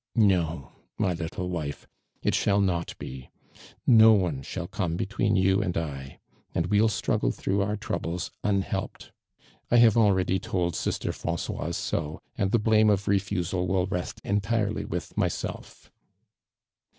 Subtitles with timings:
[0.15, 1.87] "No, my httle wife.
[2.23, 3.29] It shall not be.
[3.87, 6.17] ■So one shall come between you and I;
[6.55, 9.11] and we'll struggle through our troubles unhelped.
[9.69, 14.19] I have already told sister Fran coise HO, and the blame of refusal will rout
[14.23, 15.91] entirely with myself."